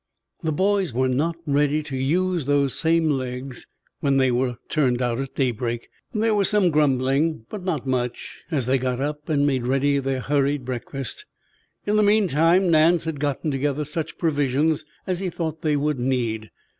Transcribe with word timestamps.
The 0.41 0.51
boys 0.51 0.93
were 0.93 1.07
not 1.07 1.35
ready 1.45 1.83
to 1.83 1.95
use 1.95 2.47
those 2.47 2.73
same 2.73 3.07
legs 3.11 3.67
when 3.99 4.17
they 4.17 4.31
were 4.31 4.57
turned 4.67 4.99
out 4.99 5.19
at 5.19 5.35
daybreak. 5.35 5.89
There 6.11 6.33
was 6.33 6.49
some 6.49 6.71
grumbling, 6.71 7.45
but 7.51 7.63
not 7.63 7.85
much 7.85 8.41
as 8.49 8.65
they 8.65 8.79
got 8.79 8.99
up 8.99 9.29
and 9.29 9.45
made 9.45 9.67
ready 9.67 9.99
their 9.99 10.21
hurried 10.21 10.65
breakfast. 10.65 11.27
In 11.85 11.97
the 11.97 12.01
meantime 12.01 12.71
Nance 12.71 13.03
had 13.03 13.19
gotten 13.19 13.51
together 13.51 13.85
such 13.85 14.17
provisions 14.17 14.85
as 15.05 15.19
he 15.19 15.29
thought 15.29 15.61
they 15.61 15.77
would 15.77 15.99
need. 15.99 16.49